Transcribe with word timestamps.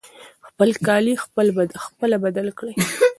خپل 0.47 0.69
کالي 0.87 1.13
خپله 1.23 2.17
بدل 2.25 2.47
کړئ. 2.57 2.73